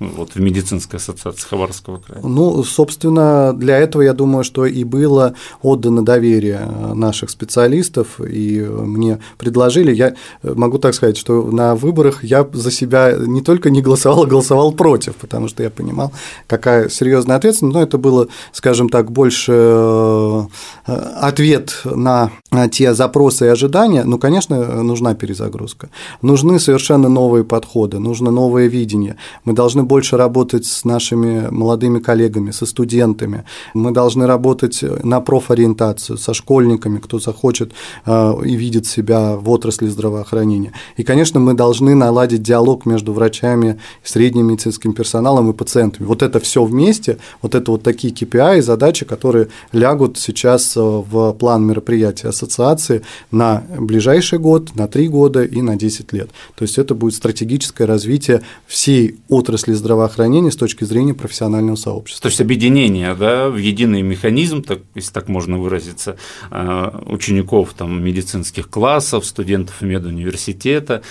вот 0.00 0.34
в 0.34 0.40
медицинской 0.40 0.98
ассоциации 0.98 1.46
Хабаровского 1.46 1.98
края? 1.98 2.22
Ну, 2.24 2.64
собственно, 2.64 3.52
для 3.52 3.78
этого, 3.78 4.02
я 4.02 4.14
думаю, 4.14 4.44
что 4.44 4.64
и 4.64 4.82
было 4.84 5.34
отдано 5.62 6.04
доверие 6.04 6.60
наших 6.94 7.30
специалистов, 7.30 8.20
и 8.20 8.60
мне 8.60 9.20
предложили, 9.36 9.94
я 9.94 10.14
могу 10.42 10.78
так 10.78 10.94
сказать, 10.94 11.16
что 11.16 11.42
на 11.50 11.74
выборах 11.74 12.24
я 12.24 12.48
за 12.52 12.70
себя 12.70 13.14
не 13.18 13.42
только 13.42 13.70
не 13.70 13.82
голосовал, 13.82 14.24
а 14.24 14.26
голосовал 14.26 14.72
против, 14.72 15.16
потому 15.16 15.48
что 15.48 15.62
я 15.62 15.70
понимал, 15.70 16.12
какая 16.46 16.88
серьезная 16.88 17.36
ответственность, 17.36 17.74
но 17.74 17.82
это 17.82 17.98
было, 17.98 18.28
скажем 18.52 18.88
так, 18.88 19.12
больше 19.12 19.52
э, 19.52 20.42
ответ 20.86 21.82
на 21.84 22.30
те 22.72 22.94
запросы 22.94 23.46
и 23.46 23.48
ожидания, 23.48 24.04
ну, 24.04 24.18
конечно, 24.18 24.82
нужна 24.82 25.14
перезагрузка, 25.14 25.90
нужны 26.22 26.58
совершенно 26.58 27.08
новые 27.08 27.44
подходы, 27.44 27.98
нужно 27.98 28.30
новое 28.30 28.66
видение, 28.66 29.16
мы 29.44 29.52
должны 29.52 29.82
больше 29.90 30.16
работать 30.16 30.66
с 30.66 30.84
нашими 30.84 31.48
молодыми 31.50 31.98
коллегами, 31.98 32.52
со 32.52 32.64
студентами. 32.64 33.42
Мы 33.74 33.90
должны 33.90 34.26
работать 34.26 34.84
на 35.02 35.20
профориентацию, 35.20 36.16
со 36.16 36.32
школьниками, 36.32 36.98
кто 36.98 37.18
захочет 37.18 37.72
э, 38.06 38.34
и 38.46 38.54
видит 38.54 38.86
себя 38.86 39.36
в 39.36 39.50
отрасли 39.50 39.88
здравоохранения. 39.88 40.72
И, 40.98 41.02
конечно, 41.02 41.40
мы 41.40 41.54
должны 41.54 41.96
наладить 41.96 42.42
диалог 42.42 42.86
между 42.86 43.12
врачами, 43.12 43.80
средним 44.04 44.46
медицинским 44.46 44.92
персоналом 44.92 45.50
и 45.50 45.52
пациентами. 45.52 46.06
Вот 46.06 46.22
это 46.22 46.38
все 46.38 46.62
вместе, 46.62 47.18
вот 47.42 47.54
это 47.56 47.72
вот 47.72 47.82
такие 47.82 48.14
KPI 48.14 48.58
и 48.58 48.62
задачи, 48.62 49.04
которые 49.04 49.48
лягут 49.72 50.18
сейчас 50.18 50.76
э, 50.76 50.80
в 50.80 51.32
план 51.32 51.66
мероприятий 51.66 52.28
ассоциации 52.28 53.02
на 53.32 53.64
ближайший 53.76 54.38
год, 54.38 54.76
на 54.76 54.86
три 54.86 55.08
года 55.08 55.42
и 55.42 55.62
на 55.62 55.74
10 55.74 56.12
лет. 56.12 56.30
То 56.54 56.62
есть 56.64 56.78
это 56.78 56.94
будет 56.94 57.14
стратегическое 57.14 57.86
развитие 57.86 58.42
всей 58.68 59.18
отрасли 59.28 59.79
здравоохранения 59.80 60.50
с 60.50 60.56
точки 60.56 60.84
зрения 60.84 61.14
профессионального 61.14 61.76
сообщества. 61.76 62.22
То 62.22 62.28
есть 62.28 62.40
объединение 62.40 63.14
да, 63.14 63.48
в 63.48 63.56
единый 63.56 64.02
механизм, 64.02 64.62
так, 64.62 64.78
если 64.94 65.12
так 65.12 65.28
можно 65.28 65.58
выразиться, 65.58 66.16
э, 66.50 66.90
учеников 67.06 67.74
там, 67.76 68.02
медицинских 68.02 68.68
классов, 68.70 69.26
студентов 69.26 69.80
медуниверситета, 69.80 71.02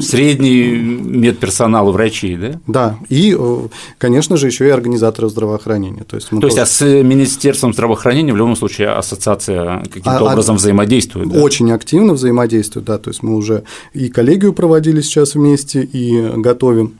средний 0.00 0.70
медперсонал 0.76 1.92
врачей, 1.92 2.36
да? 2.36 2.60
Да, 2.66 2.98
и, 3.08 3.36
э, 3.38 3.68
конечно 3.98 4.36
же, 4.36 4.46
еще 4.46 4.66
и 4.66 4.70
организаторов 4.70 5.30
здравоохранения. 5.30 6.04
То 6.04 6.16
есть, 6.16 6.28
То 6.28 6.36
тоже... 6.36 6.46
есть 6.46 6.58
а 6.58 6.66
с 6.66 6.82
Министерством 7.02 7.72
здравоохранения 7.72 8.32
в 8.32 8.36
любом 8.36 8.56
случае 8.56 8.90
ассоциация 8.90 9.80
каким-то 9.84 10.18
а, 10.18 10.32
образом 10.32 10.56
взаимодействует? 10.56 11.30
Да? 11.30 11.40
Очень 11.40 11.72
активно 11.72 12.14
взаимодействует, 12.14 12.86
да, 12.86 12.98
то 12.98 13.10
есть 13.10 13.22
мы 13.22 13.36
уже 13.36 13.64
и 13.92 14.08
коллегию 14.08 14.52
проводили 14.52 15.00
сейчас 15.00 15.34
вместе, 15.34 15.82
и 15.82 16.32
готовим 16.36 16.98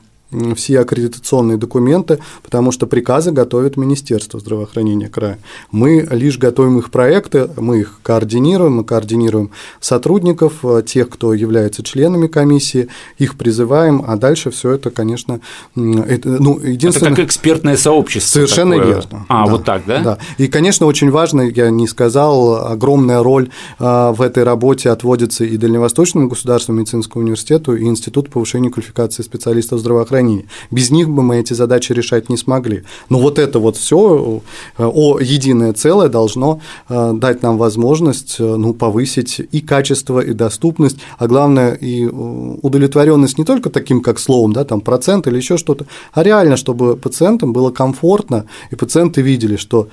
все 0.55 0.79
аккредитационные 0.79 1.57
документы, 1.57 2.19
потому 2.43 2.71
что 2.71 2.87
приказы 2.87 3.31
готовит 3.31 3.77
Министерство 3.77 4.39
здравоохранения 4.39 5.09
края. 5.09 5.39
Мы 5.71 6.07
лишь 6.11 6.37
готовим 6.37 6.79
их 6.79 6.91
проекты, 6.91 7.49
мы 7.57 7.81
их 7.81 7.99
координируем, 8.03 8.73
мы 8.73 8.83
координируем 8.83 9.51
сотрудников, 9.79 10.63
э, 10.63 10.83
тех, 10.85 11.09
кто 11.09 11.33
является 11.33 11.83
членами 11.83 12.27
комиссии, 12.27 12.89
их 13.17 13.35
призываем, 13.35 14.03
а 14.05 14.17
дальше 14.17 14.51
все 14.51 14.71
это, 14.71 14.89
конечно, 14.89 15.39
это, 15.75 16.29
ну, 16.29 16.59
единственное... 16.59 17.11
Это 17.11 17.21
как 17.21 17.25
экспертное 17.25 17.77
сообщество. 17.77 18.39
Совершенно 18.39 18.75
такое. 18.77 18.93
верно. 18.95 19.25
А, 19.29 19.45
да, 19.45 19.51
вот 19.51 19.63
так, 19.63 19.83
да? 19.85 20.01
Да. 20.01 20.17
И, 20.37 20.47
конечно, 20.47 20.85
очень 20.85 21.11
важно, 21.11 21.41
я 21.41 21.69
не 21.69 21.87
сказал, 21.87 22.67
огромная 22.67 23.23
роль 23.23 23.49
а, 23.79 24.11
в 24.11 24.21
этой 24.21 24.43
работе 24.43 24.89
отводится 24.89 25.45
и 25.45 25.57
Дальневосточному 25.57 26.27
государственному 26.27 26.81
медицинскому 26.81 27.23
университету, 27.23 27.75
и 27.75 27.85
Институту 27.85 28.31
повышения 28.31 28.69
квалификации 28.69 29.23
специалистов 29.23 29.79
здравоохранения. 29.79 30.24
Без 30.71 30.91
них 30.91 31.09
бы 31.09 31.23
мы 31.23 31.37
эти 31.37 31.53
задачи 31.53 31.93
решать 31.93 32.29
не 32.29 32.37
смогли. 32.37 32.83
Но 33.09 33.19
вот 33.19 33.39
это 33.39 33.59
вот 33.59 33.77
все 33.77 34.41
о 34.77 35.19
единое 35.19 35.73
целое 35.73 36.09
должно 36.09 36.61
а, 36.87 37.13
дать 37.13 37.43
нам 37.43 37.57
возможность 37.57 38.39
ну, 38.39 38.73
повысить 38.73 39.41
и 39.51 39.61
качество, 39.61 40.19
и 40.19 40.33
доступность, 40.33 40.97
а 41.17 41.27
главное 41.27 41.73
и 41.73 42.05
удовлетворенность 42.05 43.37
не 43.37 43.45
только 43.45 43.69
таким, 43.69 44.01
как 44.01 44.19
словом, 44.19 44.53
да, 44.53 44.65
там 44.65 44.81
процент 44.81 45.27
или 45.27 45.37
еще 45.37 45.57
что-то, 45.57 45.85
а 46.13 46.23
реально, 46.23 46.57
чтобы 46.57 46.95
пациентам 46.95 47.53
было 47.53 47.71
комфортно, 47.71 48.45
и 48.71 48.75
пациенты 48.75 49.21
видели, 49.21 49.55
что 49.55 49.87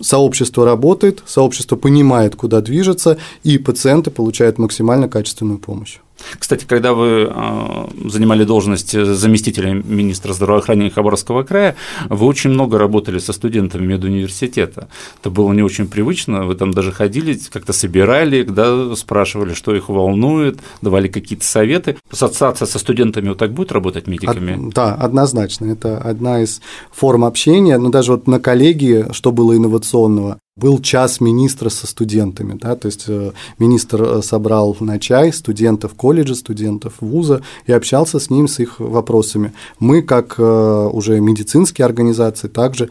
сообщество 0.00 0.64
работает, 0.64 1.22
сообщество 1.26 1.76
понимает, 1.76 2.36
куда 2.36 2.60
движется, 2.60 3.18
и 3.42 3.58
пациенты 3.58 4.10
получают 4.10 4.58
максимально 4.58 5.08
качественную 5.08 5.58
помощь. 5.58 5.98
Кстати, 6.38 6.64
когда 6.66 6.94
вы 6.94 7.28
а, 7.30 7.88
занимали 8.04 8.44
должность 8.44 8.92
заместителя 8.92 9.72
министра 9.72 10.32
здравоохранения 10.32 10.90
Хабаровского 10.90 11.42
края, 11.42 11.76
вы 12.08 12.26
очень 12.26 12.50
много 12.50 12.78
работали 12.78 13.18
со 13.18 13.32
студентами 13.32 13.86
медуниверситета. 13.86 14.88
Это 15.20 15.30
было 15.30 15.52
не 15.52 15.62
очень 15.62 15.88
привычно, 15.88 16.44
вы 16.44 16.54
там 16.54 16.72
даже 16.72 16.92
ходили, 16.92 17.38
как-то 17.50 17.72
собирали, 17.72 18.42
да, 18.42 18.94
спрашивали, 18.96 19.54
что 19.54 19.74
их 19.74 19.88
волнует, 19.88 20.58
давали 20.82 21.08
какие-то 21.08 21.44
советы. 21.44 21.96
Ассоциация 22.10 22.66
со 22.66 22.78
студентами 22.78 23.28
вот 23.28 23.38
так 23.38 23.52
будет 23.52 23.72
работать 23.72 24.06
медиками? 24.06 24.68
От, 24.68 24.74
да, 24.74 24.94
однозначно. 24.94 25.66
Это 25.66 25.98
одна 25.98 26.42
из 26.42 26.60
форм 26.92 27.24
общения. 27.24 27.78
Но 27.78 27.90
даже 27.90 28.12
вот 28.12 28.26
на 28.26 28.40
коллегии, 28.40 29.06
что 29.12 29.32
было 29.32 29.56
инновационного, 29.56 30.38
был 30.56 30.80
час 30.80 31.20
министра 31.20 31.68
со 31.68 31.86
студентами, 31.86 32.58
да, 32.58 32.76
то 32.76 32.86
есть 32.86 33.04
э, 33.08 33.32
министр 33.58 34.02
э, 34.02 34.22
собрал 34.22 34.74
на 34.80 34.98
чай 34.98 35.30
студентов 35.32 35.94
колледжа, 35.94 36.34
студентов 36.34 36.94
вуза 37.00 37.42
и 37.66 37.72
общался 37.72 38.18
с 38.18 38.30
ним 38.30 38.48
с 38.48 38.58
их 38.58 38.80
вопросами. 38.80 39.52
Мы, 39.78 40.00
как 40.00 40.36
э, 40.38 40.90
уже 40.92 41.20
медицинские 41.20 41.84
организации, 41.84 42.48
также 42.48 42.88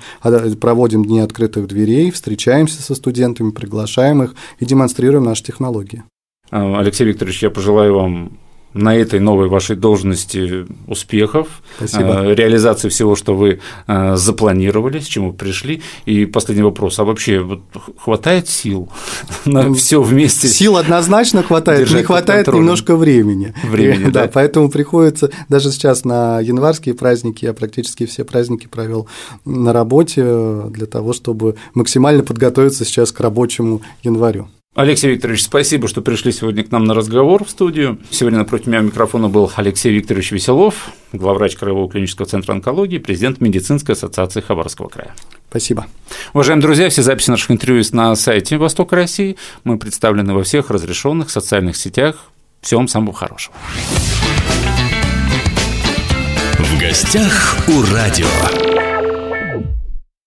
проводим 0.61 1.05
дни 1.05 1.19
открытых 1.19 1.67
дверей, 1.67 2.11
встречаемся 2.11 2.83
со 2.83 2.93
студентами, 2.93 3.49
приглашаем 3.49 4.21
их 4.21 4.35
и 4.59 4.65
демонстрируем 4.65 5.23
наши 5.23 5.43
технологии. 5.43 6.03
Алексей 6.51 7.05
Викторович, 7.05 7.43
я 7.43 7.49
пожелаю 7.49 7.95
вам 7.95 8.37
на 8.75 8.93
этой 8.93 9.21
новой 9.21 9.47
вашей 9.47 9.77
должности 9.77 10.65
успехов, 10.85 11.47
Спасибо. 11.77 12.25
Э, 12.25 12.35
реализации 12.35 12.89
всего, 12.89 13.15
что 13.15 13.33
вы 13.33 13.61
э, 13.87 14.15
запланировали, 14.17 14.99
с 14.99 15.05
чем 15.05 15.27
вы 15.27 15.33
пришли. 15.33 15.81
И 16.05 16.25
последний 16.25 16.63
вопрос: 16.63 16.99
а 16.99 17.05
вообще 17.05 17.39
вот 17.39 17.61
хватает 17.97 18.49
сил 18.49 18.89
на 19.45 19.63
ну, 19.63 19.73
все 19.75 20.01
вместе? 20.01 20.49
Сил 20.49 20.75
однозначно 20.75 21.41
хватает, 21.41 21.89
не 21.89 22.03
хватает 22.03 22.47
немножко 22.47 22.97
времени. 22.97 23.53
Времени, 23.63 24.03
да, 24.11 24.23
да. 24.23 24.31
Поэтому 24.33 24.69
приходится 24.69 25.31
даже 25.47 25.71
сейчас 25.71 26.03
на 26.03 26.41
январские 26.41 26.95
праздники 26.95 27.45
я 27.45 27.53
практически 27.53 28.05
все 28.05 28.25
праздники 28.25 28.67
провел 28.67 29.07
на 29.45 29.71
работе 29.71 30.63
для 30.69 30.85
того, 30.85 31.13
чтобы 31.13 31.55
максимально 31.73 32.23
подготовиться 32.23 32.83
сейчас 32.83 33.13
к 33.13 33.19
рабочему 33.21 33.81
январю. 34.03 34.49
Алексей 34.75 35.09
Викторович, 35.09 35.43
спасибо, 35.43 35.87
что 35.87 36.01
пришли 36.01 36.33
сегодня 36.33 36.61
к 36.61 36.69
нам 36.69 36.83
на 36.83 36.93
разговор 36.93 37.45
в 37.45 37.49
студию. 37.49 37.97
Сегодня 38.09 38.39
напротив 38.39 38.67
меня 38.67 38.81
микрофона 38.81 39.29
был 39.29 39.49
Алексей 39.55 39.93
Викторович 39.93 40.31
Веселов, 40.31 40.89
главврач 41.13 41.55
Краевого 41.55 41.89
клинического 41.89 42.25
центра 42.25 42.51
онкологии, 42.51 42.97
президент 42.97 43.39
медицинской 43.39 43.95
ассоциации 43.95 44.41
Хабаровского 44.41 44.89
края. 44.89 45.15
Спасибо. 45.49 45.87
Уважаемые 46.33 46.61
друзья, 46.61 46.89
все 46.89 47.03
записи 47.03 47.29
наших 47.29 47.51
интервью 47.51 47.77
есть 47.77 47.93
на 47.93 48.13
сайте 48.15 48.57
Восток 48.57 48.91
России. 48.91 49.37
Мы 49.63 49.79
представлены 49.79 50.33
во 50.33 50.43
всех 50.43 50.69
разрешенных 50.69 51.29
социальных 51.29 51.77
сетях. 51.77 52.25
Всего 52.59 52.79
вам 52.79 52.89
самого 52.89 53.13
хорошего. 53.13 53.55
В 56.59 56.77
гостях 56.81 57.57
у 57.69 57.81
радио. 57.93 58.64